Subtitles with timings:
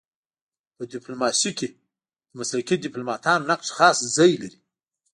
[0.75, 1.67] په ډيپلوماسی کي
[2.29, 4.59] د مسلکي ډيپلوماتانو نقش خاص ځای لري.